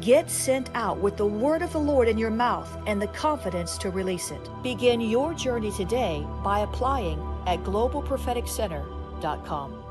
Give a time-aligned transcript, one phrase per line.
[0.00, 3.76] Get sent out with the word of the Lord in your mouth and the confidence
[3.78, 4.48] to release it.
[4.62, 7.18] Begin your journey today by applying
[7.48, 9.84] at globalpropheticcenter.com.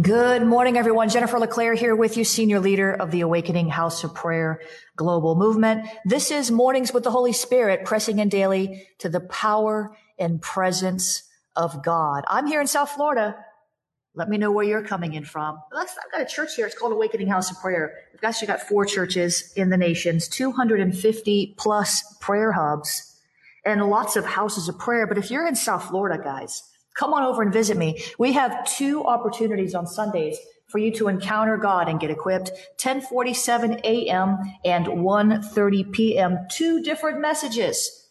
[0.00, 1.10] Good morning, everyone.
[1.10, 4.62] Jennifer LeClaire here with you, senior leader of the Awakening House of Prayer
[4.96, 5.86] Global Movement.
[6.06, 11.24] This is Mornings with the Holy Spirit, pressing in daily to the power and presence
[11.56, 12.24] of God.
[12.28, 13.36] I'm here in South Florida
[14.14, 15.58] let me know where you're coming in from.
[15.76, 16.66] I've got a church here.
[16.66, 17.94] It's called Awakening House of Prayer.
[18.12, 23.16] We've actually got four churches in the nations, 250 plus prayer hubs,
[23.64, 25.06] and lots of houses of prayer.
[25.06, 26.62] But if you're in South Florida, guys,
[26.94, 28.02] come on over and visit me.
[28.18, 30.36] We have two opportunities on Sundays
[30.68, 32.50] for you to encounter God and get equipped.
[32.82, 34.38] 1047 a.m.
[34.64, 36.38] and 1.30 p.m.
[36.50, 38.08] Two different messages.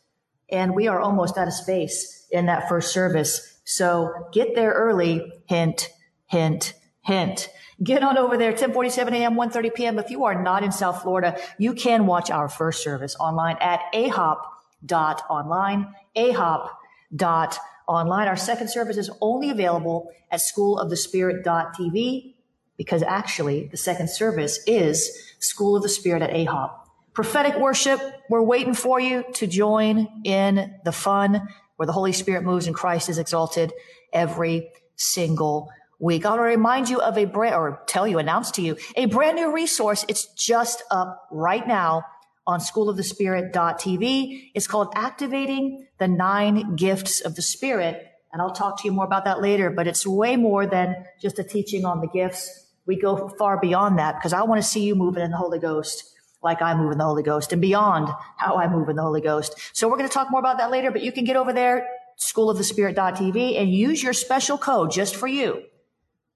[0.50, 3.60] And we are almost out of space in that first service.
[3.66, 5.34] So get there early.
[5.48, 5.90] Hint,
[6.28, 7.50] hint, hint.
[7.84, 10.00] Get on over there, 1047 a.m., 1.30 p.m.
[10.00, 13.82] If you are not in South Florida, you can watch our first service online at
[13.94, 18.28] ahop.online, ahop.online.
[18.28, 22.34] Our second service is only available at schoolofthespirit.tv
[22.78, 26.72] because actually the second service is School of the Spirit at AHOP.
[27.14, 28.00] Prophetic worship,
[28.30, 32.76] we're waiting for you to join in the fun where the Holy Spirit moves and
[32.76, 33.74] Christ is exalted
[34.14, 36.24] every single week.
[36.24, 39.36] got to remind you of a brand or tell you, announce to you a brand
[39.36, 40.06] new resource.
[40.08, 42.04] It's just up right now
[42.46, 44.52] on schoolofthespirit.tv.
[44.54, 48.06] It's called Activating the Nine Gifts of the Spirit.
[48.32, 51.40] And I'll talk to you more about that later, but it's way more than just
[51.40, 52.66] a teaching on the gifts.
[52.86, 55.60] We go far beyond that because I want to see you moving in the Holy
[55.60, 59.02] Ghost like I move in the Holy Ghost and beyond how I move in the
[59.02, 59.60] Holy Ghost.
[59.74, 61.88] So we're going to talk more about that later, but you can get over there,
[62.20, 65.64] schoolofthespirit.tv and use your special code just for you.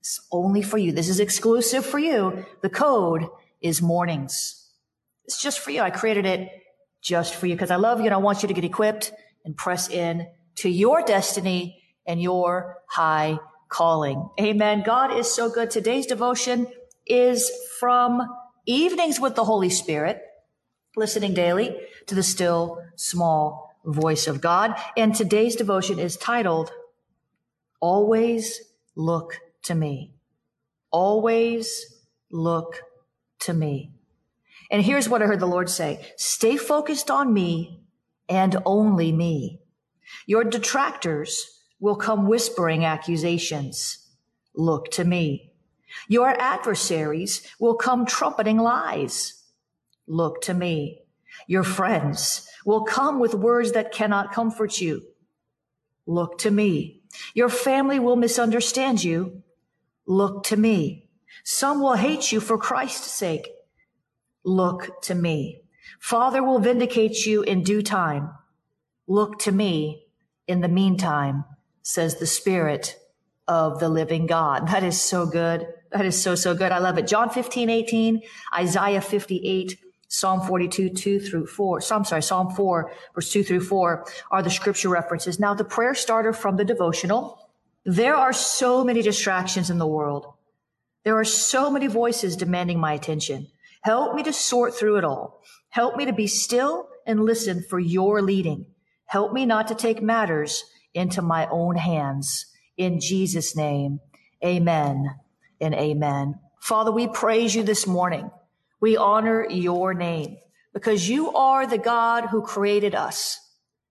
[0.02, 0.92] It's only for you.
[0.92, 2.44] This is exclusive for you.
[2.62, 3.30] The code
[3.62, 4.68] is mornings.
[5.26, 5.82] It's just for you.
[5.82, 6.50] I created it
[7.04, 9.14] just for you because I love you and I want you to get equipped
[9.46, 13.38] and press in to your destiny and your high
[13.70, 14.28] calling.
[14.40, 14.82] Amen.
[14.84, 15.70] God is so good.
[15.70, 16.66] Today's devotion
[17.06, 18.28] is from
[18.66, 20.20] Evenings with the Holy Spirit,
[20.96, 24.76] listening daily to the still small voice of God.
[24.98, 26.72] And today's devotion is titled,
[27.80, 28.62] Always
[28.96, 30.14] Look to me.
[30.92, 31.98] Always
[32.32, 32.82] look
[33.42, 33.92] to me.
[34.70, 36.06] And here's what I heard the Lord say.
[36.18, 37.82] Stay focused on me
[38.30, 39.60] and only me.
[40.26, 44.08] Your detractors will come whispering accusations.
[44.56, 45.52] Look to me.
[46.08, 49.44] Your adversaries will come trumpeting lies.
[50.08, 51.02] Look to me.
[51.48, 55.04] Your friends will come with words that cannot comfort you.
[56.06, 57.02] Look to me.
[57.34, 59.44] Your family will misunderstand you.
[60.06, 61.10] Look to me.
[61.44, 63.50] Some will hate you for Christ's sake.
[64.44, 65.62] Look to me.
[66.00, 68.32] Father will vindicate you in due time.
[69.08, 70.06] Look to me
[70.48, 71.46] in the meantime,
[71.82, 72.98] says the Spirit
[73.48, 74.68] of the living God.
[74.68, 75.68] That is so good.
[75.92, 76.72] That is so, so good.
[76.72, 77.08] I love it.
[77.08, 78.22] John 15, 18,
[78.56, 79.78] Isaiah 58,
[80.08, 81.82] Psalm 42, 2 through 4.
[81.82, 85.40] So I'm sorry, Psalm 4, verse 2 through 4 are the scripture references.
[85.40, 87.41] Now, the prayer starter from the devotional
[87.86, 90.34] there are so many distractions in the world.
[91.04, 93.48] There are so many voices demanding my attention.
[93.82, 95.42] Help me to sort through it all.
[95.70, 98.68] Help me to be still and listen for your leading.
[99.06, 100.64] Help me not to take matters
[100.94, 102.46] into my own hands.
[102.78, 104.00] In Jesus' name,
[104.46, 105.16] amen
[105.60, 106.40] and amen.
[106.60, 108.30] Father, we praise you this morning.
[108.80, 110.38] We honor your name
[110.74, 113.40] because you are the God who created us.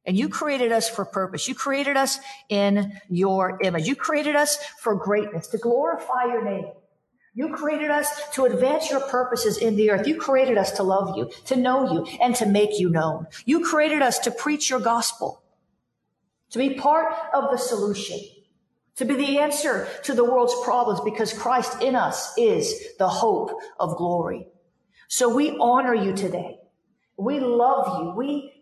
[0.06, 1.47] And you created us for purpose.
[1.47, 2.19] You created us
[2.49, 3.87] in your image.
[3.87, 6.73] You created us for greatness, to glorify your name.
[7.35, 10.06] You created us to advance your purposes in the earth.
[10.06, 13.26] You created us to love you, to know you, and to make you known.
[13.44, 15.43] You created us to preach your gospel,
[16.50, 18.19] to be part of the solution,
[18.97, 23.52] to be the answer to the world's problems because Christ in us is the hope
[23.79, 24.49] of glory.
[25.06, 26.58] So we honor you today.
[27.17, 28.14] We love you.
[28.17, 28.52] We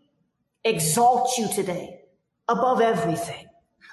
[0.69, 2.01] exalt you today
[2.49, 3.47] above everything,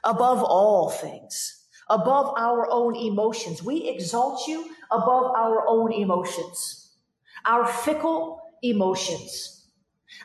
[0.03, 3.63] above all things above our own emotions.
[3.63, 6.91] We exalt you above our own emotions,
[7.45, 9.67] our fickle emotions,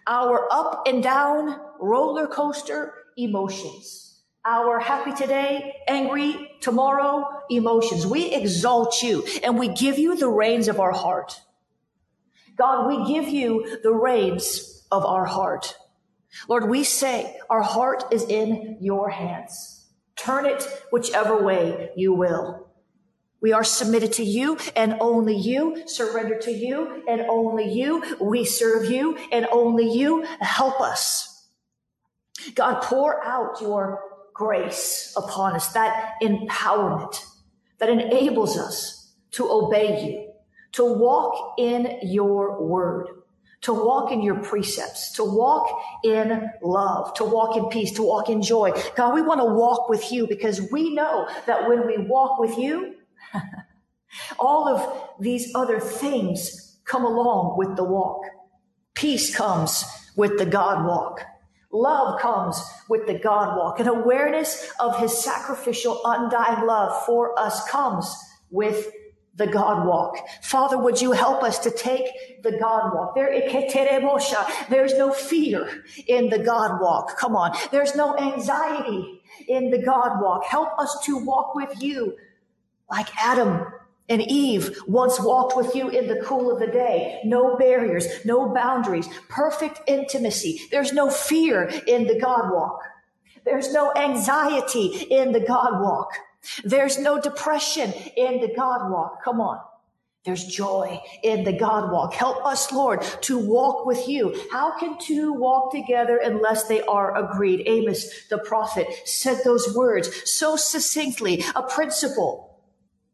[0.07, 8.07] our up and down roller coaster emotions, our happy today, angry tomorrow emotions.
[8.07, 11.41] We exalt you and we give you the reins of our heart.
[12.57, 15.77] God, we give you the reins of our heart.
[16.49, 19.87] Lord, we say our heart is in your hands.
[20.17, 22.69] Turn it whichever way you will.
[23.41, 28.19] We are submitted to you and only you, surrender to you and only you.
[28.21, 30.27] We serve you and only you.
[30.41, 31.49] Help us.
[32.55, 34.03] God, pour out your
[34.35, 37.25] grace upon us, that empowerment
[37.79, 40.33] that enables us to obey you,
[40.73, 43.09] to walk in your word
[43.63, 45.69] to walk in your precepts, to walk
[46.03, 48.73] in love, to walk in peace, to walk in joy.
[48.97, 52.57] God, we want to walk with you because we know that when we walk with
[52.57, 52.95] you,
[54.39, 58.23] all of these other things come along with the walk.
[58.95, 59.85] Peace comes
[60.17, 61.23] with the God walk.
[61.73, 63.79] Love comes with the God walk.
[63.79, 68.13] An awareness of his sacrificial, undying love for us comes
[68.51, 68.91] with
[69.35, 70.17] the God walk.
[70.43, 73.15] Father, would you help us to take the God walk?
[73.15, 73.33] There,
[74.69, 77.17] there's no fear in the God walk.
[77.17, 77.57] Come on.
[77.71, 80.45] There's no anxiety in the God walk.
[80.45, 82.17] Help us to walk with you
[82.91, 83.67] like Adam
[84.09, 87.21] and Eve once walked with you in the cool of the day.
[87.25, 90.61] No barriers, no boundaries, perfect intimacy.
[90.71, 92.83] There's no fear in the God walk.
[93.45, 96.11] There's no anxiety in the God walk.
[96.65, 99.23] There's no depression in the God walk.
[99.25, 99.61] Come on.
[100.25, 102.13] There's joy in the God walk.
[102.13, 104.39] Help us, Lord, to walk with you.
[104.53, 107.63] How can two walk together unless they are agreed?
[107.67, 112.61] Amos, the prophet, said those words so succinctly, a principle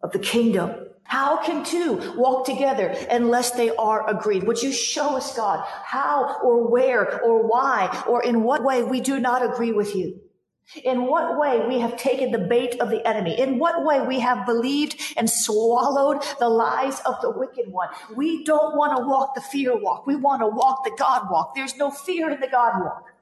[0.03, 0.89] of the kingdom.
[1.05, 4.43] How can two walk together unless they are agreed?
[4.43, 9.01] Would you show us, God, how or where or why or in what way we
[9.01, 10.21] do not agree with you?
[10.85, 13.39] In what way we have taken the bait of the enemy.
[13.39, 17.89] In what way we have believed and swallowed the lies of the wicked one.
[18.15, 20.07] We don't want to walk the fear walk.
[20.07, 21.55] We want to walk the God walk.
[21.55, 23.16] There's no fear in the God walk.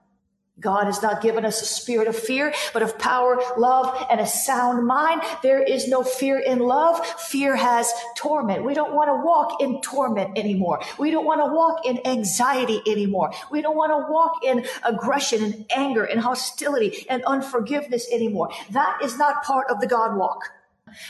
[0.60, 4.26] God has not given us a spirit of fear, but of power, love, and a
[4.26, 5.20] sound mind.
[5.42, 7.04] There is no fear in love.
[7.04, 8.64] Fear has torment.
[8.64, 10.80] We don't want to walk in torment anymore.
[10.96, 13.32] We don't want to walk in anxiety anymore.
[13.50, 18.50] We don't want to walk in aggression and anger and hostility and unforgiveness anymore.
[18.70, 20.50] That is not part of the God walk.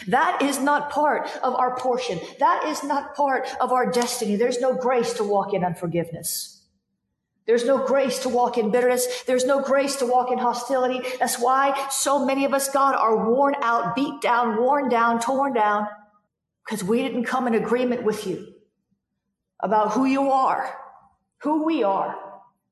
[0.09, 2.19] That is not part of our portion.
[2.39, 4.37] That is not part of our destiny.
[4.37, 6.63] There's no grace to walk in unforgiveness.
[7.47, 9.23] There's no grace to walk in bitterness.
[9.25, 11.01] There's no grace to walk in hostility.
[11.19, 15.53] That's why so many of us, God, are worn out, beat down, worn down, torn
[15.53, 15.89] down,
[16.65, 18.55] because we didn't come in agreement with you
[19.61, 20.75] about who you are,
[21.43, 22.19] who we are,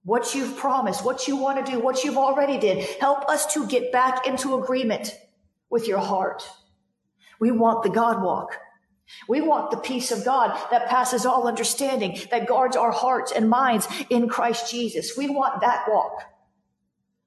[0.05, 2.85] what you've promised, what you want to do, what you've already did.
[2.99, 5.15] Help us to get back into agreement
[5.69, 6.49] with your heart.
[7.39, 8.57] We want the God walk.
[9.29, 13.49] We want the peace of God that passes all understanding, that guards our hearts and
[13.49, 15.17] minds in Christ Jesus.
[15.17, 16.25] We want that walk.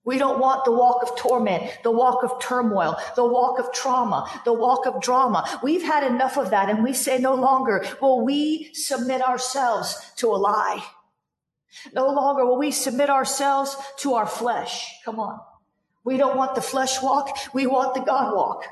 [0.06, 4.30] We don't want the walk of torment, the walk of turmoil, the walk of trauma,
[4.46, 5.60] the walk of drama.
[5.63, 10.27] We've had enough of that and we say no longer will we submit ourselves to
[10.27, 10.86] a lie.
[11.92, 14.94] No longer will we submit ourselves to our flesh.
[15.04, 15.39] Come on.
[16.04, 17.36] We don't want the flesh walk.
[17.54, 18.65] We want the God walk.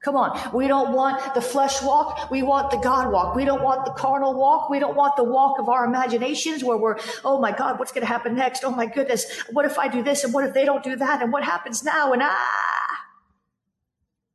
[0.00, 0.38] Come on.
[0.54, 2.30] We don't want the flesh walk.
[2.30, 3.34] We want the God walk.
[3.34, 4.70] We don't want the carnal walk.
[4.70, 8.02] We don't want the walk of our imaginations where we're, oh my God, what's going
[8.02, 8.62] to happen next?
[8.62, 9.42] Oh my goodness.
[9.50, 10.22] What if I do this?
[10.22, 11.20] And what if they don't do that?
[11.20, 12.12] And what happens now?
[12.12, 12.68] And ah.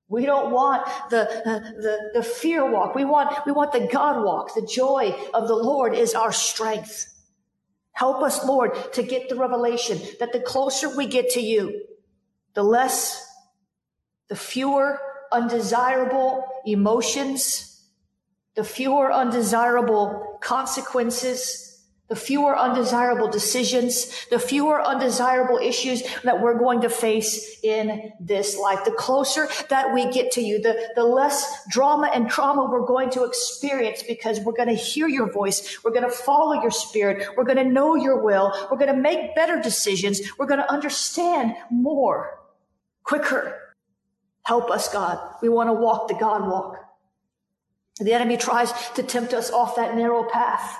[0.09, 2.93] We don't want the, the, the fear walk.
[2.93, 4.53] We want, we want the God walk.
[4.53, 7.07] The joy of the Lord is our strength.
[7.93, 11.85] Help us, Lord, to get the revelation that the closer we get to you,
[12.53, 13.25] the less,
[14.27, 14.99] the fewer
[15.33, 17.85] undesirable emotions,
[18.55, 21.73] the fewer undesirable consequences,
[22.09, 28.55] the fewer undesirable decisions, the fewer undesirable issues that we're going to face in this
[28.55, 28.85] life.
[28.85, 33.09] The closer that we get to you, the, the less drama and trauma we're going
[33.11, 35.79] to experience because we're going to hear your voice.
[35.83, 37.29] We're going to follow your spirit.
[37.35, 38.53] We're going to know your will.
[38.69, 40.21] We're going to make better decisions.
[40.37, 42.39] We're going to understand more
[43.03, 43.62] quicker.
[44.43, 45.19] Help us, God.
[45.41, 46.77] We want to walk the God walk.
[47.99, 50.79] The enemy tries to tempt us off that narrow path.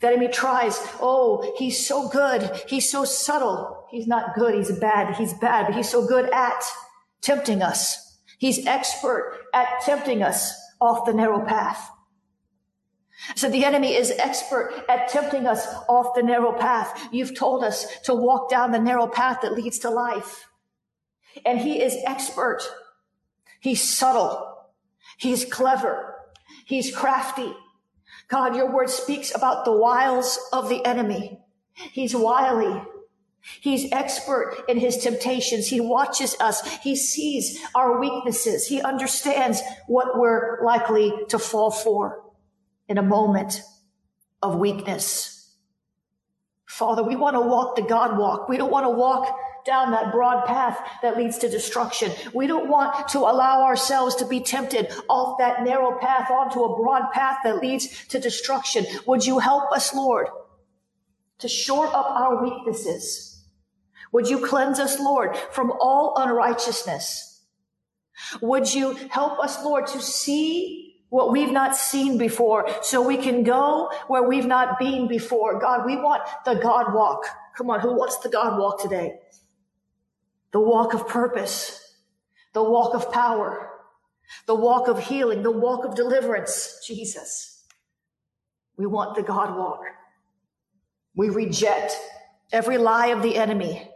[0.00, 2.50] The enemy tries, oh, he's so good.
[2.68, 3.86] He's so subtle.
[3.90, 4.54] He's not good.
[4.54, 5.14] He's bad.
[5.14, 6.62] He's bad, but he's so good at
[7.22, 8.18] tempting us.
[8.38, 11.90] He's expert at tempting us off the narrow path.
[13.34, 17.08] So the enemy is expert at tempting us off the narrow path.
[17.10, 20.46] You've told us to walk down the narrow path that leads to life.
[21.44, 22.62] And he is expert.
[23.60, 24.56] He's subtle.
[25.18, 26.14] He's clever.
[26.64, 27.54] He's crafty.
[28.28, 31.40] God, your word speaks about the wiles of the enemy.
[31.72, 32.82] He's wily.
[33.60, 35.68] He's expert in his temptations.
[35.68, 36.66] He watches us.
[36.78, 38.66] He sees our weaknesses.
[38.66, 42.24] He understands what we're likely to fall for
[42.88, 43.62] in a moment
[44.42, 45.54] of weakness.
[46.66, 48.48] Father, we want to walk the God walk.
[48.48, 52.12] We don't want to walk down that broad path that leads to destruction.
[52.32, 56.76] We don't want to allow ourselves to be tempted off that narrow path onto a
[56.76, 58.86] broad path that leads to destruction.
[59.06, 60.28] Would you help us, Lord,
[61.38, 63.44] to shore up our weaknesses?
[64.12, 67.42] Would you cleanse us, Lord, from all unrighteousness?
[68.40, 73.42] Would you help us, Lord, to see what we've not seen before so we can
[73.42, 75.58] go where we've not been before?
[75.58, 77.26] God, we want the God walk.
[77.56, 79.18] Come on, who wants the God walk today?
[80.52, 81.94] The walk of purpose,
[82.52, 83.70] the walk of power,
[84.46, 87.64] the walk of healing, the walk of deliverance, Jesus.
[88.76, 89.80] We want the God walk.
[91.14, 91.96] We reject
[92.52, 93.90] every lie of the enemy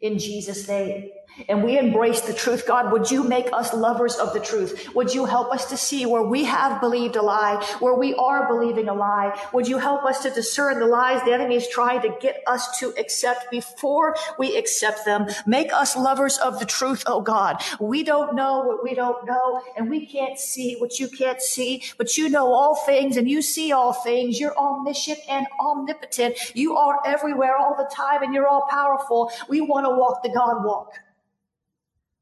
[0.00, 1.10] in Jesus' name
[1.48, 2.66] and we embrace the truth.
[2.66, 4.94] God, would you make us lovers of the truth?
[4.94, 8.46] Would you help us to see where we have believed a lie, where we are
[8.48, 9.38] believing a lie?
[9.52, 12.78] Would you help us to discern the lies the enemy is trying to get us
[12.78, 15.26] to accept before we accept them?
[15.46, 17.62] Make us lovers of the truth, oh God.
[17.80, 21.82] We don't know what we don't know, and we can't see what you can't see,
[21.98, 24.38] but you know all things and you see all things.
[24.38, 26.36] You're omniscient and omnipotent.
[26.54, 29.30] You are everywhere all the time and you're all powerful.
[29.48, 30.92] We want to walk the God walk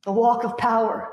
[0.05, 1.09] the walk of power,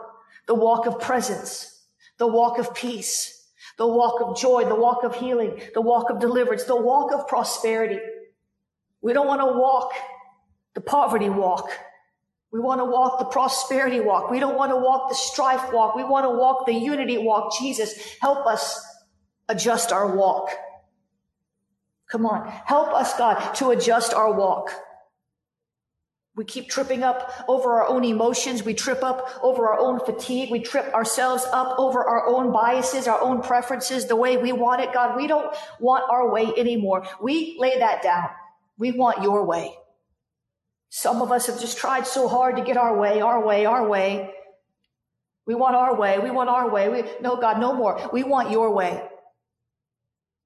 [0.48, 1.84] the walk of presence,
[2.18, 6.20] the walk of peace, the walk of joy, the walk of healing, the walk of
[6.20, 8.00] deliverance, the walk of prosperity.
[9.02, 9.92] We don't want to walk
[10.74, 11.70] the poverty walk.
[12.52, 14.32] We want to walk the prosperity walk.
[14.32, 15.96] We don't want to walk the strife walk.
[15.96, 17.54] We want to walk the unity walk.
[17.60, 18.84] Jesus, help us
[19.48, 20.50] adjust our walk.
[22.10, 22.50] Come on.
[22.66, 24.74] Help us, God, to adjust our walk.
[26.40, 28.64] We keep tripping up over our own emotions.
[28.64, 30.50] We trip up over our own fatigue.
[30.50, 34.80] We trip ourselves up over our own biases, our own preferences, the way we want
[34.80, 34.94] it.
[34.94, 37.06] God, we don't want our way anymore.
[37.22, 38.30] We lay that down.
[38.78, 39.76] We want your way.
[40.88, 43.86] Some of us have just tried so hard to get our way, our way, our
[43.86, 44.34] way.
[45.46, 46.20] We want our way.
[46.20, 46.88] We want our way.
[46.88, 48.10] We, no, God, no more.
[48.14, 49.09] We want your way.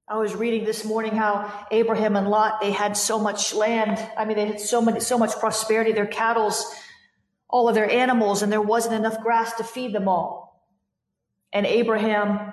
[0.06, 3.98] I was reading this morning how Abraham and Lot, they had so much land.
[4.18, 6.74] I mean, they had so many, so much prosperity, their cattle's,
[7.48, 10.62] all of their animals, and there wasn't enough grass to feed them all.
[11.54, 12.52] And Abraham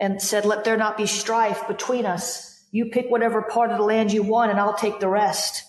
[0.00, 2.64] and said, let there not be strife between us.
[2.70, 5.64] You pick whatever part of the land you want and I'll take the rest.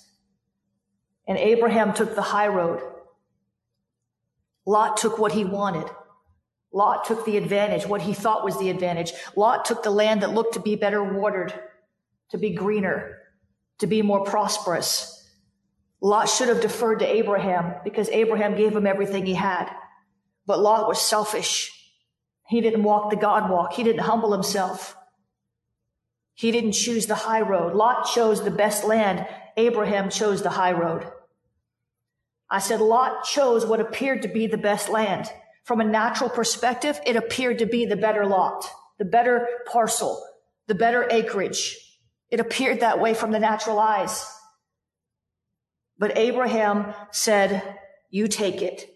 [1.28, 2.82] And Abraham took the high road.
[4.66, 5.90] Lot took what he wanted.
[6.74, 9.14] Lot took the advantage, what he thought was the advantage.
[9.36, 11.54] Lot took the land that looked to be better watered,
[12.32, 13.20] to be greener,
[13.78, 15.30] to be more prosperous.
[16.02, 19.70] Lot should have deferred to Abraham because Abraham gave him everything he had.
[20.48, 21.72] But Lot was selfish.
[22.48, 23.74] He didn't walk the God walk.
[23.74, 24.98] He didn't humble himself.
[26.34, 27.76] He didn't choose the high road.
[27.76, 29.28] Lot chose the best land.
[29.56, 31.06] Abraham chose the high road.
[32.50, 35.32] I said Lot chose what appeared to be the best land.
[35.64, 40.22] From a natural perspective, it appeared to be the better lot, the better parcel,
[40.68, 41.78] the better acreage.
[42.30, 44.26] It appeared that way from the natural eyes.
[45.98, 47.78] But Abraham said,
[48.10, 48.90] you take it.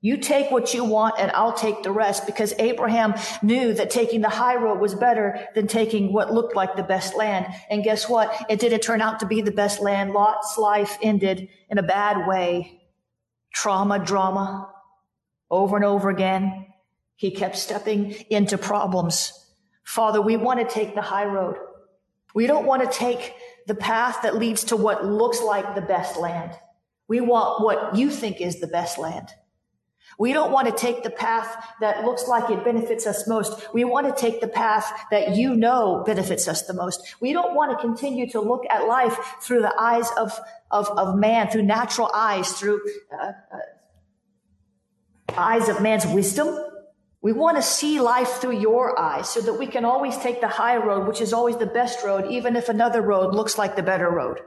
[0.00, 4.20] You take what you want and I'll take the rest because Abraham knew that taking
[4.20, 7.46] the high road was better than taking what looked like the best land.
[7.70, 8.32] And guess what?
[8.48, 10.12] It didn't turn out to be the best land.
[10.12, 12.82] Lot's life ended in a bad way.
[13.52, 14.70] Trauma, drama,
[15.50, 16.66] over and over again.
[17.16, 19.32] He kept stepping into problems.
[19.84, 21.56] Father, we want to take the high road.
[22.34, 23.34] We don't want to take
[23.66, 26.52] the path that leads to what looks like the best land.
[27.08, 29.28] We want what you think is the best land.
[30.18, 33.72] We don't want to take the path that looks like it benefits us most.
[33.74, 37.16] We want to take the path that you know benefits us the most.
[37.20, 40.38] We don't want to continue to look at life through the eyes of,
[40.70, 42.80] of, of man, through natural eyes, through
[43.12, 43.58] uh, uh,
[45.36, 46.62] eyes of man's wisdom.
[47.22, 50.48] We want to see life through your eyes so that we can always take the
[50.48, 53.82] high road, which is always the best road, even if another road looks like the
[53.82, 54.40] better road.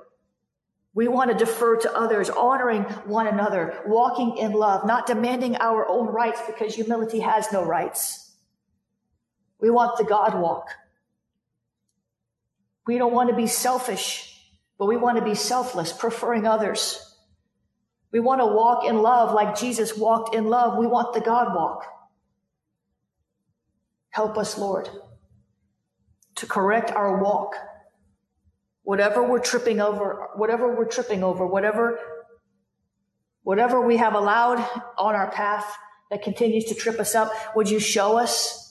[0.93, 5.87] We want to defer to others, honoring one another, walking in love, not demanding our
[5.87, 8.35] own rights because humility has no rights.
[9.59, 10.69] We want the God walk.
[12.87, 14.35] We don't want to be selfish,
[14.77, 17.08] but we want to be selfless, preferring others.
[18.11, 20.77] We want to walk in love like Jesus walked in love.
[20.77, 21.83] We want the God walk.
[24.09, 24.89] Help us, Lord,
[26.35, 27.55] to correct our walk
[28.89, 31.99] whatever we're tripping over, whatever we're tripping over, whatever,
[33.43, 34.57] whatever we have allowed
[34.97, 35.77] on our path
[36.09, 38.68] that continues to trip us up, would you show us?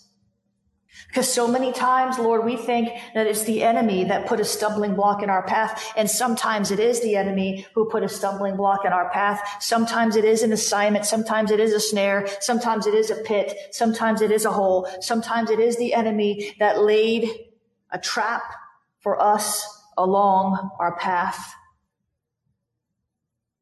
[1.09, 4.95] Because so many times, Lord, we think that it's the enemy that put a stumbling
[4.95, 5.92] block in our path.
[5.97, 9.40] And sometimes it is the enemy who put a stumbling block in our path.
[9.61, 11.07] Sometimes it is an assignment.
[11.07, 12.28] Sometimes it is a snare.
[12.40, 13.57] Sometimes it is a pit.
[13.71, 14.88] Sometimes it is a hole.
[15.00, 17.30] Sometimes it is the enemy that laid
[17.90, 18.42] a trap
[19.00, 19.66] for us
[19.97, 21.54] along our path.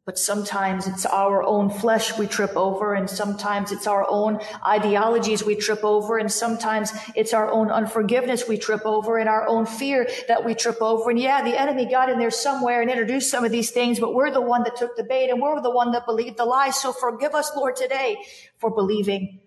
[0.06, 5.44] But sometimes it's our own flesh we trip over, and sometimes it's our own ideologies
[5.44, 9.66] we trip over, and sometimes it's our own unforgiveness we trip over, and our own
[9.66, 11.10] fear that we trip over.
[11.10, 14.14] And yeah, the enemy got in there somewhere and introduced some of these things, but
[14.14, 16.80] we're the one that took the bait, and we're the one that believed the lies.
[16.80, 18.16] So forgive us, Lord, today
[18.58, 19.40] for believing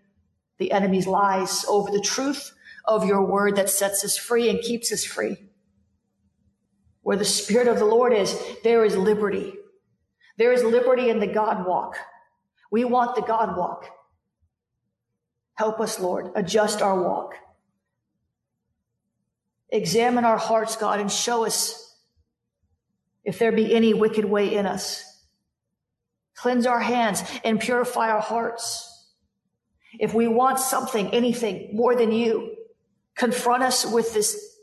[0.58, 4.92] the enemy's lies over the truth of your word that sets us free and keeps
[4.92, 5.38] us free.
[7.02, 9.54] Where the Spirit of the Lord is, there is liberty.
[10.40, 11.98] There is liberty in the God walk.
[12.72, 13.90] We want the God walk.
[15.56, 16.32] Help us, Lord.
[16.34, 17.34] Adjust our walk.
[19.70, 21.94] Examine our hearts, God, and show us
[23.26, 25.04] if there be any wicked way in us.
[26.36, 29.08] Cleanse our hands and purify our hearts.
[30.00, 32.56] If we want something, anything more than you,
[33.18, 34.58] confront us with this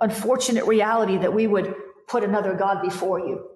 [0.00, 1.74] unfortunate reality that we would
[2.08, 3.50] put another God before you.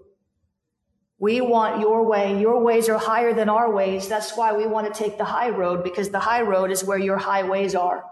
[1.19, 2.41] We want your way.
[2.41, 4.09] Your ways are higher than our ways.
[4.09, 6.99] That's why we want to take the high road because the high road is where
[6.99, 8.05] your highways are.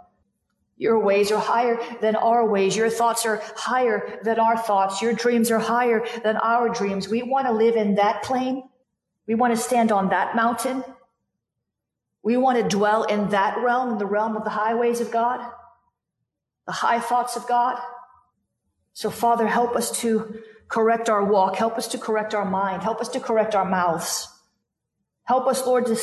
[0.76, 2.76] Your ways are higher than our ways.
[2.76, 5.00] Your thoughts are higher than our thoughts.
[5.00, 7.08] Your dreams are higher than our dreams.
[7.08, 8.64] We want to live in that plane.
[9.26, 10.84] We want to stand on that mountain.
[12.22, 15.48] We want to dwell in that realm, in the realm of the highways of God,
[16.66, 17.78] the high thoughts of God.
[18.92, 21.56] So, Father, help us to correct our walk.
[21.56, 22.82] Help us to correct our mind.
[22.82, 24.28] Help us to correct our mouths.
[25.24, 25.96] Help us, Lord, to,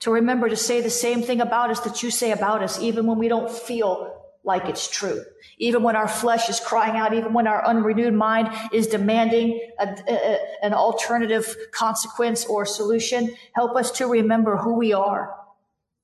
[0.00, 3.06] to remember to say the same thing about us that you say about us, even
[3.06, 5.24] when we don't feel like it's true.
[5.58, 9.96] Even when our flesh is crying out, even when our unrenewed mind is demanding a,
[10.08, 15.34] a, an alternative consequence or solution, help us to remember who we are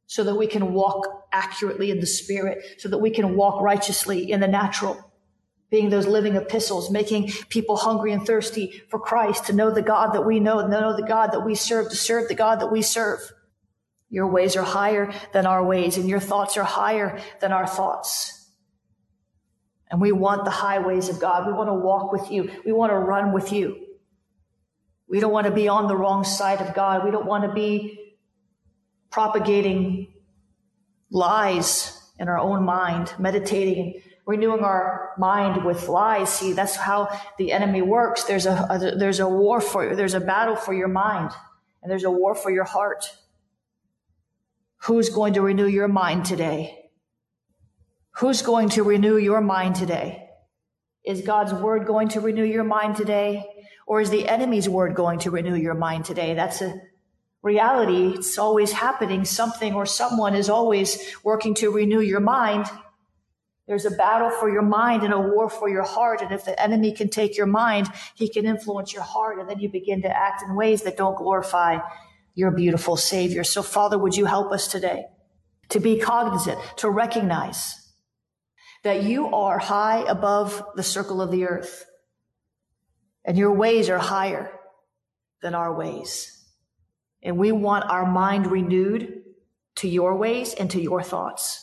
[0.06, 4.30] so that we can walk accurately in the spirit, so that we can walk righteously
[4.30, 5.09] in the natural
[5.70, 10.12] being those living epistles, making people hungry and thirsty for Christ, to know the God
[10.14, 12.72] that we know, to know the God that we serve, to serve the God that
[12.72, 13.20] we serve.
[14.08, 18.48] Your ways are higher than our ways, and your thoughts are higher than our thoughts.
[19.88, 21.46] And we want the highways of God.
[21.46, 22.50] We want to walk with you.
[22.64, 23.76] We want to run with you.
[25.08, 27.04] We don't want to be on the wrong side of God.
[27.04, 28.16] We don't want to be
[29.10, 30.12] propagating
[31.10, 36.32] lies in our own mind, meditating renewing our mind with lies.
[36.32, 38.24] See, that's how the enemy works.
[38.24, 41.32] There's a, a, there's a war for there's a battle for your mind,
[41.82, 43.12] and there's a war for your heart.
[44.84, 46.88] Who's going to renew your mind today?
[48.12, 50.28] Who's going to renew your mind today?
[51.04, 53.44] Is God's word going to renew your mind today?
[53.86, 56.34] Or is the enemy's word going to renew your mind today?
[56.34, 56.80] That's a
[57.42, 58.14] reality.
[58.14, 59.24] It's always happening.
[59.24, 62.66] Something or someone is always working to renew your mind.
[63.70, 66.22] There's a battle for your mind and a war for your heart.
[66.22, 69.38] And if the enemy can take your mind, he can influence your heart.
[69.38, 71.78] And then you begin to act in ways that don't glorify
[72.34, 73.44] your beautiful Savior.
[73.44, 75.04] So, Father, would you help us today
[75.68, 77.92] to be cognizant, to recognize
[78.82, 81.84] that you are high above the circle of the earth
[83.24, 84.50] and your ways are higher
[85.42, 86.44] than our ways.
[87.22, 89.22] And we want our mind renewed
[89.76, 91.59] to your ways and to your thoughts.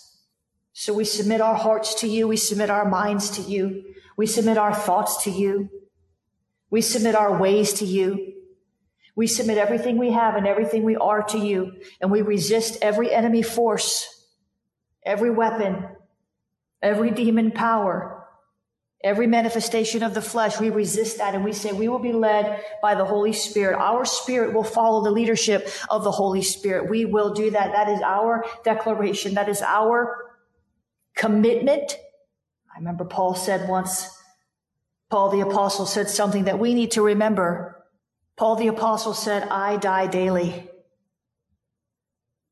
[0.79, 2.27] So we submit our hearts to you.
[2.27, 3.95] We submit our minds to you.
[4.15, 5.71] We submit our thoughts to you.
[6.69, 8.33] We submit our ways to you.
[9.15, 11.81] We submit everything we have and everything we are to you.
[11.99, 14.23] And we resist every enemy force,
[15.03, 15.83] every weapon,
[16.83, 18.27] every demon power,
[19.03, 20.59] every manifestation of the flesh.
[20.59, 23.79] We resist that and we say we will be led by the Holy Spirit.
[23.79, 26.87] Our spirit will follow the leadership of the Holy Spirit.
[26.87, 27.71] We will do that.
[27.71, 29.33] That is our declaration.
[29.33, 30.26] That is our
[31.17, 31.97] commitment.
[32.73, 34.09] I remember Paul said once,
[35.09, 37.85] Paul the apostle said something that we need to remember.
[38.37, 40.69] Paul the apostle said, I die daily.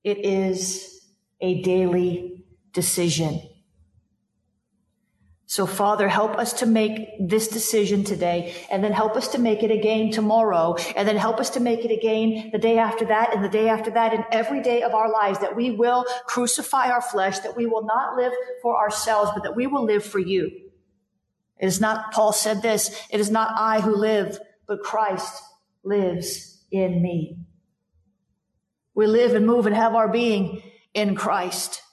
[0.04, 1.06] It is
[1.41, 3.41] a daily decision.
[5.47, 9.62] So Father, help us to make this decision today and then help us to make
[9.62, 13.34] it again tomorrow and then help us to make it again the day after that
[13.34, 16.89] and the day after that and every day of our lives that we will crucify
[16.89, 20.19] our flesh, that we will not live for ourselves, but that we will live for
[20.19, 20.49] you.
[21.60, 25.43] It is not, Paul said this, it is not I who live, but Christ
[25.84, 27.38] lives in me.
[28.95, 31.84] We live and move and have our being in Christ.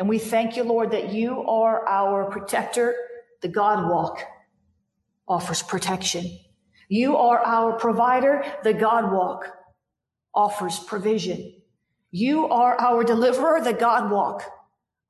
[0.00, 2.94] And we thank you, Lord, that you are our protector.
[3.42, 4.24] The God walk
[5.28, 6.38] offers protection.
[6.88, 8.42] You are our provider.
[8.64, 9.44] The God walk
[10.34, 11.54] offers provision.
[12.10, 13.60] You are our deliverer.
[13.62, 14.42] The God walk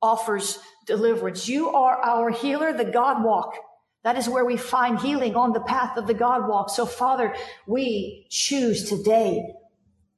[0.03, 1.48] offers deliverance.
[1.48, 2.76] You are our healer.
[2.76, 3.55] The God walk.
[4.03, 6.68] That is where we find healing on the path of the God walk.
[6.68, 9.55] So Father, we choose today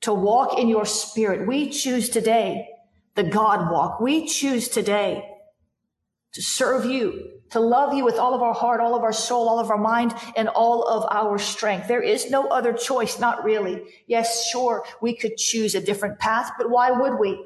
[0.01, 1.47] to walk in your spirit.
[1.47, 2.69] We choose today
[3.15, 4.01] the God walk.
[4.01, 5.29] We choose today
[6.33, 9.49] to serve you, to love you with all of our heart, all of our soul,
[9.49, 11.89] all of our mind, and all of our strength.
[11.89, 13.83] There is no other choice, not really.
[14.07, 17.45] Yes, sure, we could choose a different path, but why would we?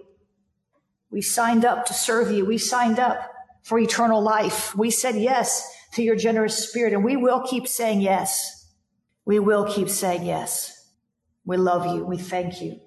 [1.11, 2.44] We signed up to serve you.
[2.44, 4.76] We signed up for eternal life.
[4.76, 8.68] We said yes to your generous spirit, and we will keep saying yes.
[9.24, 10.72] We will keep saying yes.
[11.44, 12.05] We love you.
[12.05, 12.81] We thank you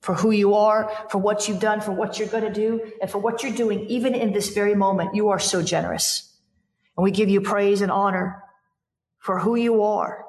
[0.00, 3.10] for who you are, for what you've done, for what you're going to do, and
[3.10, 5.14] for what you're doing, even in this very moment.
[5.14, 6.34] You are so generous.
[6.96, 8.42] And we give you praise and honor
[9.18, 10.24] for who you are.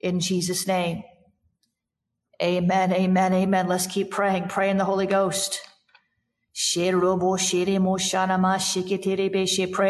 [0.00, 1.02] In Jesus' name.
[2.40, 3.66] Amen, amen, amen.
[3.66, 4.48] Let's keep praying.
[4.48, 5.60] Pray in the Holy Ghost.
[6.72, 6.98] Pray in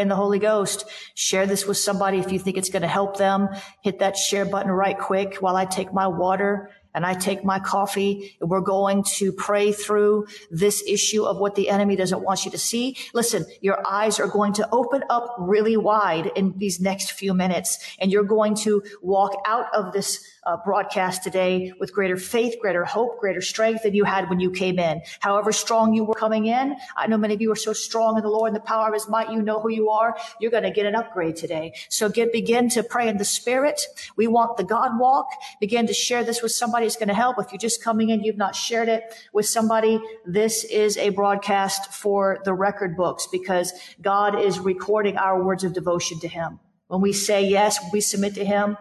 [0.09, 0.85] the Holy Ghost.
[1.15, 3.49] Share this with somebody if you think it's going to help them.
[3.83, 7.59] Hit that share button right quick while I take my water and I take my
[7.59, 8.37] coffee.
[8.41, 12.59] We're going to pray through this issue of what the enemy doesn't want you to
[12.59, 12.97] see.
[13.15, 17.79] Listen, your eyes are going to open up really wide in these next few minutes
[18.01, 22.85] and you're going to walk out of this uh, broadcast today with greater faith, greater
[22.85, 25.03] hope, greater strength than you had when you came in.
[25.21, 28.23] However strong you were coming in, I know many of you are so strong in
[28.23, 29.31] the Lord and the power of his might.
[29.31, 30.17] You know who you are.
[30.41, 31.75] You're going to get an upgrade today.
[31.91, 33.81] So get, begin to pray in the spirit.
[34.17, 35.29] We want the God walk.
[35.61, 37.37] Begin to share this with somebody who's going to help.
[37.39, 40.01] If you're just coming in, you've not shared it with somebody.
[40.25, 45.75] This is a broadcast for the record books because God is recording our words of
[45.75, 46.61] devotion to him.
[46.87, 48.79] When we say yes, we submit to him,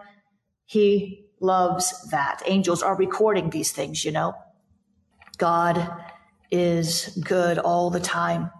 [0.64, 2.42] he loves that.
[2.46, 4.34] Angels are recording these things, you know.
[5.36, 5.86] God
[6.50, 8.50] is good all the time.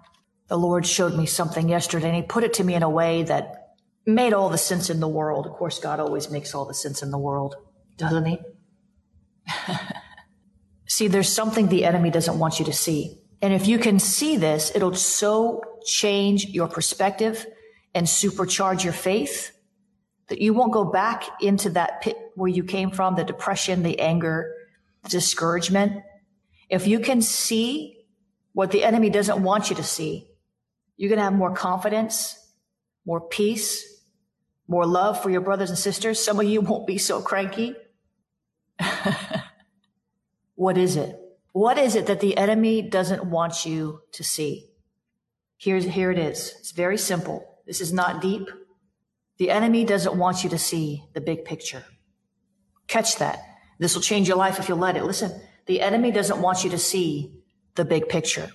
[0.48, 3.22] The Lord showed me something yesterday and he put it to me in a way
[3.22, 5.46] that made all the sense in the world.
[5.46, 7.56] Of course, God always makes all the sense in the world,
[7.96, 8.38] doesn't he?
[10.86, 13.18] see, there's something the enemy doesn't want you to see.
[13.40, 17.46] And if you can see this, it'll so change your perspective
[17.94, 19.52] and supercharge your faith
[20.28, 23.98] that you won't go back into that pit where you came from, the depression, the
[23.98, 24.54] anger,
[25.02, 26.02] the discouragement.
[26.68, 28.04] If you can see
[28.52, 30.28] what the enemy doesn't want you to see,
[30.96, 32.36] you're going to have more confidence,
[33.06, 33.84] more peace,
[34.66, 36.22] more love for your brothers and sisters.
[36.22, 37.74] Some of you won't be so cranky.
[40.54, 41.16] what is it?
[41.52, 44.70] What is it that the enemy doesn't want you to see?
[45.56, 46.54] Here's, here it is.
[46.60, 47.44] It's very simple.
[47.66, 48.48] This is not deep.
[49.38, 51.84] The enemy doesn't want you to see the big picture.
[52.86, 53.38] Catch that.
[53.78, 55.04] This will change your life if you'll let it.
[55.04, 57.32] Listen, the enemy doesn't want you to see
[57.74, 58.50] the big picture.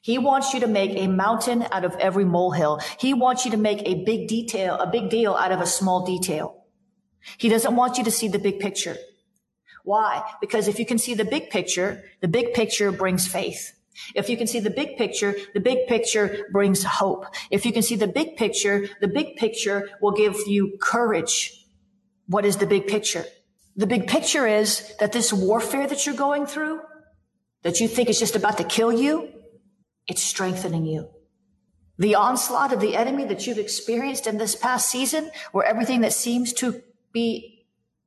[0.00, 2.80] He wants you to make a mountain out of every molehill.
[2.98, 6.04] He wants you to make a big detail, a big deal out of a small
[6.06, 6.64] detail.
[7.36, 8.96] He doesn't want you to see the big picture.
[9.88, 10.22] Why?
[10.42, 13.72] Because if you can see the big picture, the big picture brings faith.
[14.14, 17.24] If you can see the big picture, the big picture brings hope.
[17.50, 21.64] If you can see the big picture, the big picture will give you courage.
[22.26, 23.24] What is the big picture?
[23.76, 26.80] The big picture is that this warfare that you're going through,
[27.62, 29.30] that you think is just about to kill you,
[30.06, 31.08] it's strengthening you.
[31.96, 36.12] The onslaught of the enemy that you've experienced in this past season, where everything that
[36.12, 37.57] seems to be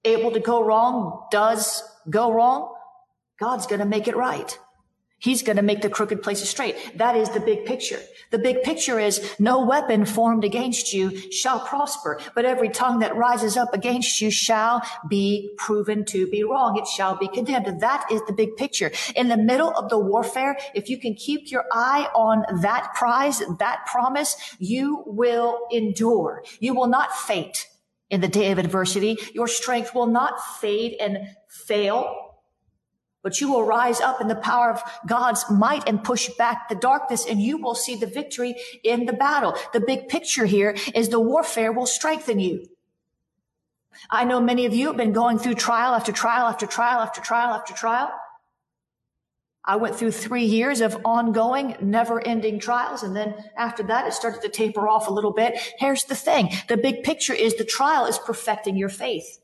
[0.03, 2.73] able to go wrong does go wrong,
[3.39, 4.57] God's going to make it right.
[5.21, 6.97] He's going to make the crooked places straight.
[6.97, 7.99] That is the big picture.
[8.31, 13.15] The big picture is no weapon formed against you shall prosper, but every tongue that
[13.15, 16.75] rises up against you shall be proven to be wrong.
[16.75, 17.81] It shall be condemned.
[17.81, 18.91] That is the big picture.
[19.15, 23.43] In the middle of the warfare, if you can keep your eye on that prize,
[23.59, 26.43] that promise, you will endure.
[26.59, 27.67] You will not faint
[28.11, 29.17] in the day of adversity.
[29.33, 32.31] Your strength will not fade and fail
[33.23, 36.75] but you will rise up in the power of God's might and push back the
[36.75, 39.55] darkness and you will see the victory in the battle.
[39.73, 42.65] The big picture here is the warfare will strengthen you.
[44.09, 47.21] I know many of you have been going through trial after trial after trial after
[47.21, 48.11] trial after trial.
[49.63, 53.03] I went through three years of ongoing, never ending trials.
[53.03, 55.57] And then after that, it started to taper off a little bit.
[55.77, 56.49] Here's the thing.
[56.67, 59.40] The big picture is the trial is perfecting your faith.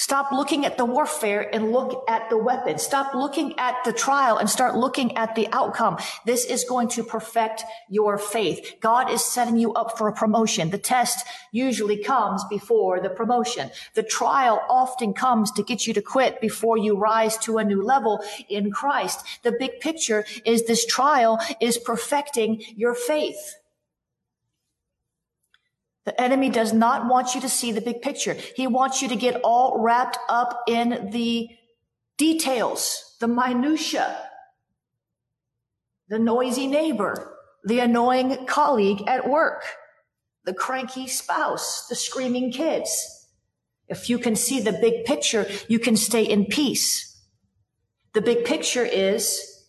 [0.00, 2.78] Stop looking at the warfare and look at the weapon.
[2.78, 5.98] Stop looking at the trial and start looking at the outcome.
[6.24, 8.76] This is going to perfect your faith.
[8.80, 10.70] God is setting you up for a promotion.
[10.70, 13.70] The test usually comes before the promotion.
[13.92, 17.82] The trial often comes to get you to quit before you rise to a new
[17.82, 19.22] level in Christ.
[19.42, 23.59] The big picture is this trial is perfecting your faith.
[26.10, 28.34] The enemy does not want you to see the big picture.
[28.34, 31.48] He wants you to get all wrapped up in the
[32.18, 34.20] details, the minutia,
[36.08, 39.62] the noisy neighbor, the annoying colleague at work,
[40.44, 42.90] the cranky spouse, the screaming kids.
[43.86, 47.24] If you can see the big picture, you can stay in peace.
[48.14, 49.64] The big picture is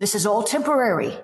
[0.00, 1.16] this is all temporary.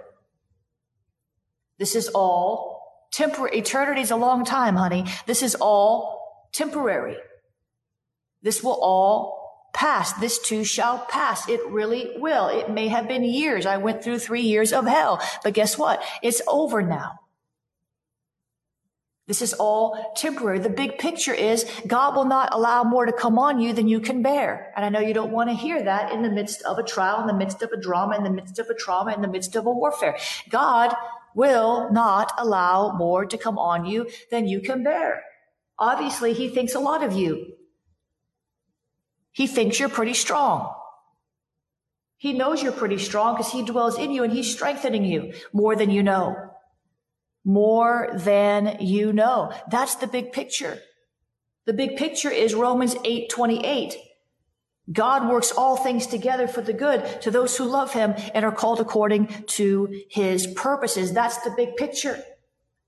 [1.81, 2.72] This is all
[3.13, 3.59] temporary.
[3.59, 5.05] Eternity is a long time, honey.
[5.27, 7.17] This is all temporary.
[8.43, 10.13] This will all pass.
[10.15, 11.49] This too shall pass.
[11.49, 12.49] It really will.
[12.49, 13.67] It may have been years.
[13.67, 16.03] I went through three years of hell, but guess what?
[16.23, 17.21] It's over now.
[19.29, 20.59] This is all temporary.
[20.59, 24.01] The big picture is God will not allow more to come on you than you
[24.01, 24.73] can bear.
[24.77, 27.21] And I know you don't want to hear that in the midst of a trial,
[27.21, 29.55] in the midst of a drama, in the midst of a trauma, in the midst
[29.55, 30.19] of a warfare.
[30.51, 30.95] God
[31.35, 35.23] will not allow more to come on you than you can bear.
[35.79, 37.55] Obviously, he thinks a lot of you.
[39.33, 40.75] He thinks you're pretty strong.
[42.19, 45.75] He knows you're pretty strong because he dwells in you and he's strengthening you more
[45.75, 46.37] than you know.
[47.45, 49.53] More than you know.
[49.69, 50.79] That's the big picture.
[51.67, 53.97] The big picture is Romans 8, 28.
[54.91, 58.53] God works all things together for the good to those who love him and are
[58.53, 61.13] called according to his purposes.
[61.13, 62.23] That's the big picture.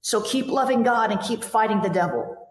[0.01, 2.44] So keep loving God and keep fighting the devil.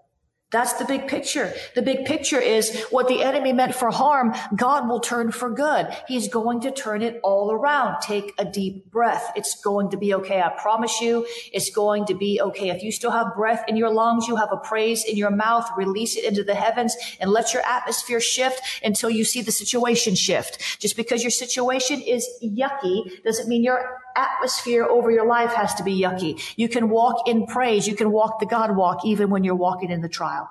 [0.54, 1.52] That's the big picture.
[1.74, 5.88] The big picture is what the enemy meant for harm, God will turn for good.
[6.08, 8.02] He's going to turn it all around.
[8.02, 9.32] Take a deep breath.
[9.36, 10.42] It's going to be okay.
[10.42, 12.70] I promise you, it's going to be okay.
[12.70, 15.68] If you still have breath in your lungs, you have a praise in your mouth,
[15.76, 20.14] release it into the heavens and let your atmosphere shift until you see the situation
[20.14, 20.80] shift.
[20.80, 25.84] Just because your situation is yucky doesn't mean your atmosphere over your life has to
[25.84, 26.42] be yucky.
[26.56, 27.88] You can walk in praise.
[27.88, 30.50] You can walk the God walk even when you're walking in the trial.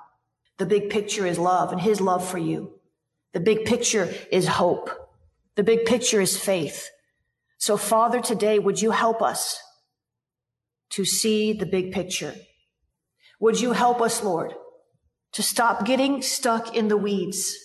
[0.57, 2.73] The big picture is love and his love for you.
[3.33, 4.89] The big picture is hope.
[5.55, 6.89] The big picture is faith.
[7.57, 9.61] So Father, today, would you help us
[10.91, 12.35] to see the big picture?
[13.39, 14.53] Would you help us, Lord,
[15.33, 17.57] to stop getting stuck in the weeds?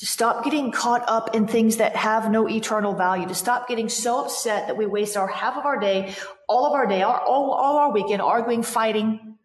[0.00, 3.90] To stop getting caught up in things that have no eternal value, to stop getting
[3.90, 6.14] so upset that we waste our half of our day,
[6.48, 9.36] all of our day, our, all, all our weekend arguing, fighting,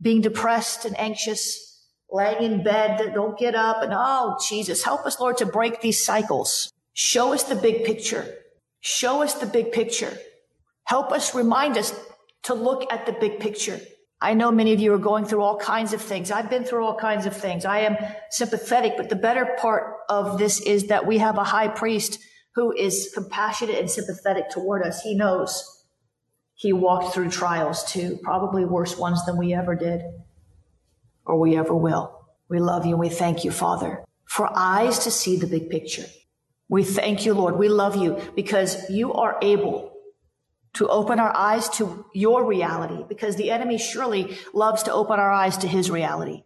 [0.00, 3.82] being depressed and anxious, laying in bed that don't get up.
[3.82, 6.70] And oh, Jesus, help us, Lord, to break these cycles.
[6.92, 8.34] Show us the big picture.
[8.80, 10.12] Show us the big picture.
[10.84, 11.98] Help us remind us
[12.42, 13.80] to look at the big picture.
[14.20, 16.30] I know many of you are going through all kinds of things.
[16.30, 17.64] I've been through all kinds of things.
[17.64, 17.96] I am
[18.30, 22.18] sympathetic, but the better part of this is that we have a high priest
[22.54, 25.02] who is compassionate and sympathetic toward us.
[25.02, 25.84] He knows
[26.54, 30.00] he walked through trials too, probably worse ones than we ever did
[31.26, 32.26] or we ever will.
[32.48, 34.02] We love you and we thank you, Father.
[34.26, 36.04] for eyes to see the big picture.
[36.68, 37.56] We thank you, Lord.
[37.56, 39.92] We love you because you are able
[40.76, 45.32] to open our eyes to your reality because the enemy surely loves to open our
[45.32, 46.42] eyes to his reality,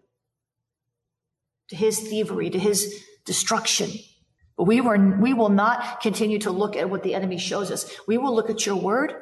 [1.69, 3.91] to his thievery, to his destruction.
[4.57, 7.91] But we were, we will not continue to look at what the enemy shows us.
[8.07, 9.15] We will look at your word.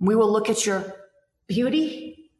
[0.00, 0.94] We will look at your
[1.46, 2.30] beauty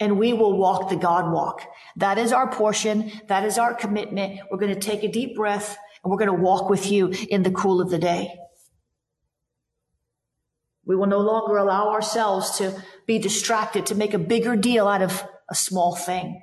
[0.00, 1.62] and we will walk the God walk.
[1.96, 3.12] That is our portion.
[3.28, 4.40] That is our commitment.
[4.50, 7.44] We're going to take a deep breath and we're going to walk with you in
[7.44, 8.34] the cool of the day.
[10.84, 15.02] We will no longer allow ourselves to be distracted, to make a bigger deal out
[15.02, 16.42] of a small thing,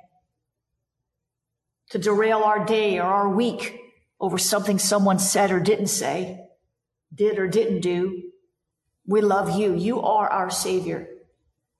[1.90, 3.78] to derail our day or our week
[4.20, 6.40] over something someone said or didn't say,
[7.14, 8.30] did or didn't do.
[9.06, 9.74] We love you.
[9.74, 11.08] You are our savior.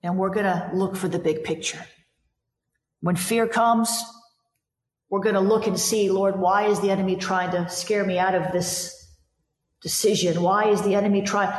[0.03, 1.85] And we're going to look for the big picture.
[3.01, 4.03] When fear comes,
[5.09, 8.19] we're going to look and see, Lord, why is the enemy trying to scare me
[8.19, 9.09] out of this
[9.83, 10.43] decision?
[10.43, 11.53] Why is the enemy trying?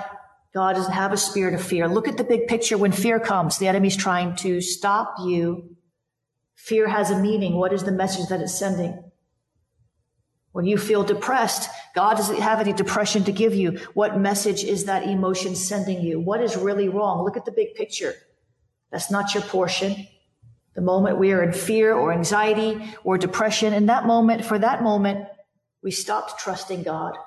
[0.54, 1.88] God doesn't have a spirit of fear.
[1.88, 2.78] Look at the big picture.
[2.78, 5.76] When fear comes, the enemy's trying to stop you.
[6.56, 7.56] Fear has a meaning.
[7.56, 9.12] What is the message that it's sending?
[10.52, 13.80] When you feel depressed, God doesn't have any depression to give you.
[13.94, 16.20] What message is that emotion sending you?
[16.20, 17.24] What is really wrong?
[17.24, 18.14] Look at the big picture.
[18.92, 20.08] That's not your portion.
[20.76, 24.84] The moment we are in fear or anxiety or depression, in that moment, for that
[24.84, 25.28] moment,
[25.82, 27.18] we stopped trusting God.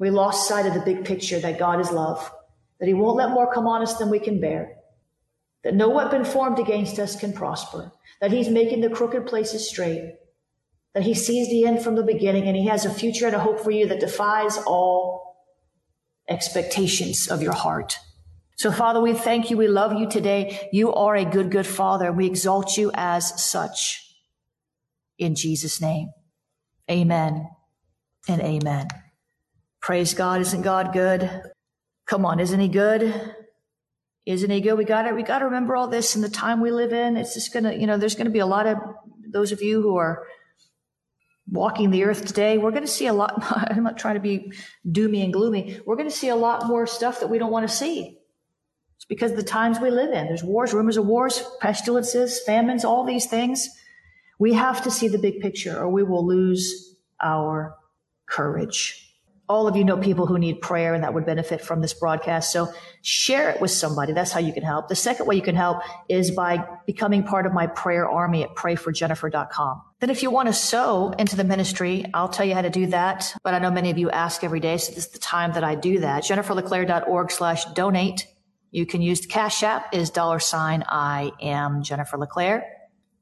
[0.00, 2.32] We lost sight of the big picture that God is love,
[2.80, 4.78] that He won't let more come on us than we can bear,
[5.62, 10.14] that no weapon formed against us can prosper, that He's making the crooked places straight,
[10.94, 13.40] that He sees the end from the beginning, and He has a future and a
[13.40, 15.36] hope for you that defies all
[16.30, 17.98] expectations of your heart.
[18.56, 19.58] So, Father, we thank you.
[19.58, 20.70] We love you today.
[20.72, 22.06] You are a good, good Father.
[22.06, 24.16] And we exalt you as such.
[25.18, 26.10] In Jesus' name,
[26.90, 27.48] amen
[28.28, 28.88] and amen.
[29.80, 30.40] Praise God.
[30.42, 31.42] Isn't God good?
[32.06, 32.38] Come on.
[32.38, 33.34] Isn't he good?
[34.26, 34.74] Isn't he good?
[34.74, 37.16] We got to, we got to remember all this in the time we live in.
[37.16, 38.78] It's just going to, you know, there's going to be a lot of
[39.26, 40.26] those of you who are
[41.50, 42.58] walking the earth today.
[42.58, 43.42] We're going to see a lot.
[43.70, 44.52] I'm not trying to be
[44.86, 45.80] doomy and gloomy.
[45.86, 48.18] We're going to see a lot more stuff that we don't want to see.
[48.96, 50.26] It's because of the times we live in.
[50.26, 53.66] There's wars, rumors of wars, pestilences, famines, all these things.
[54.38, 57.74] We have to see the big picture or we will lose our
[58.26, 59.09] courage
[59.50, 62.52] all of you know people who need prayer and that would benefit from this broadcast.
[62.52, 64.12] So share it with somebody.
[64.12, 64.86] That's how you can help.
[64.86, 68.54] The second way you can help is by becoming part of my prayer army at
[68.54, 69.82] prayforjennifer.com.
[69.98, 72.86] Then if you want to sow into the ministry, I'll tell you how to do
[72.86, 73.34] that.
[73.42, 74.76] But I know many of you ask every day.
[74.76, 76.22] So this is the time that I do that.
[76.22, 78.28] JenniferLeClaire.org slash donate.
[78.70, 82.64] You can use the Cash App is dollar sign I am Jennifer LeClaire.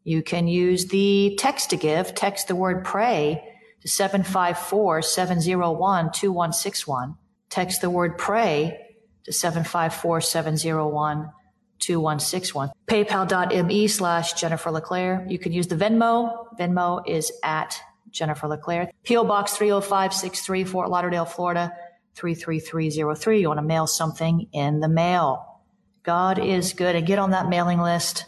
[0.05, 3.43] You can use the text to give, text the word pray
[3.89, 7.17] 754 701 2161.
[7.51, 8.79] Text the word pray
[9.25, 11.31] to 754 701
[11.79, 12.71] 2161.
[12.87, 15.27] PayPal.me slash Jennifer LeClaire.
[15.29, 16.47] You can use the Venmo.
[16.59, 18.91] Venmo is at Jennifer LeClaire.
[19.05, 19.25] P.O.
[19.25, 21.73] Box 30563, Fort Lauderdale, Florida
[22.15, 23.41] 33303.
[23.41, 25.63] You want to mail something in the mail.
[26.03, 26.97] God is good.
[26.97, 28.25] And get on that mailing list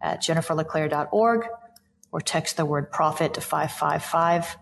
[0.00, 1.46] at jenniferleclaire.org
[2.12, 4.56] or text the word prophet to 555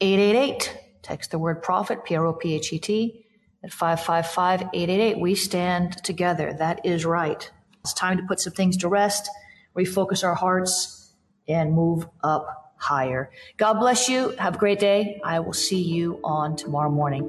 [0.00, 0.76] 888.
[1.02, 3.26] Text the word prophet, P R O P H E T,
[3.62, 5.20] at 555 888.
[5.20, 6.52] We stand together.
[6.52, 7.50] That is right.
[7.80, 9.28] It's time to put some things to rest,
[9.76, 11.12] refocus our hearts,
[11.48, 13.30] and move up higher.
[13.56, 14.30] God bless you.
[14.38, 15.20] Have a great day.
[15.24, 17.24] I will see you on tomorrow morning.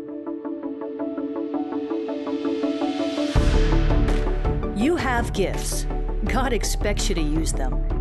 [4.76, 5.86] You have gifts.
[6.26, 8.01] God expects you to use them.